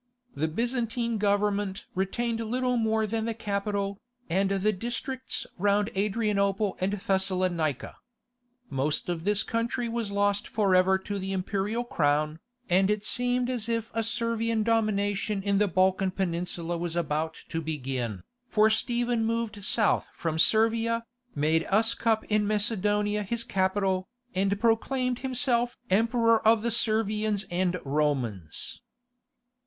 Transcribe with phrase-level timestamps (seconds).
[0.33, 3.99] The Byzantine government retained little more than the capital,
[4.31, 7.97] and the districts round Adrianople and Thessalonica.
[8.67, 13.47] Most of this country was lost for ever to the imperial crown, and it seemed
[13.47, 19.23] as if a Servian domination in the Balkan Peninsula was about to begin, for Stephen
[19.23, 21.03] moved south from Servia,
[21.35, 28.81] made Uscup in Macedonia his capital, and proclaimed himself "Emperor of the Servians and Romans."